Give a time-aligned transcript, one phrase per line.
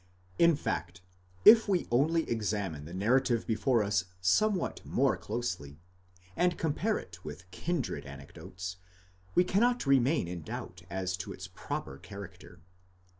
[0.39, 1.03] In fact,
[1.45, 5.79] if we only examine the narrative before us somewhat more closely,
[6.35, 8.77] and compare it with kindred anecdotes,
[9.35, 12.61] we cannot remain in doubt as to its proper character.